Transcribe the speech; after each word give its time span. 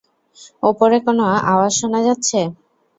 ওপরে 0.63 0.97
কোন 1.05 1.19
আওয়াজ 1.51 1.71
শোনা 1.79 1.99
যাচ্ছে। 2.07 2.39